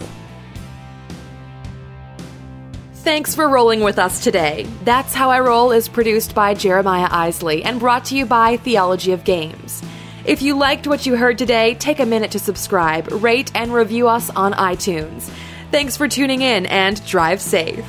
Thanks 3.03 3.35
for 3.35 3.49
rolling 3.49 3.81
with 3.81 3.99
us 3.99 4.23
today. 4.23 4.67
That's 4.85 5.15
How 5.15 5.31
I 5.31 5.41
Roll 5.41 5.73
is 5.73 5.89
produced 5.89 6.35
by 6.35 6.53
Jeremiah 6.53 7.09
Isley 7.11 7.65
and 7.65 7.81
brought 7.81 8.05
to 8.07 8.15
you 8.15 8.27
by 8.27 8.59
Theology 8.59 9.13
of 9.13 9.25
Games. 9.25 9.83
If 10.27 10.43
you 10.43 10.55
liked 10.55 10.87
what 10.87 11.07
you 11.07 11.17
heard 11.17 11.39
today, 11.39 11.77
take 11.77 11.99
a 11.99 12.05
minute 12.05 12.33
to 12.33 12.39
subscribe, 12.39 13.11
rate, 13.11 13.51
and 13.55 13.73
review 13.73 14.07
us 14.07 14.29
on 14.29 14.53
iTunes. 14.53 15.33
Thanks 15.71 15.97
for 15.97 16.09
tuning 16.09 16.43
in 16.43 16.67
and 16.67 17.03
drive 17.07 17.41
safe. 17.41 17.87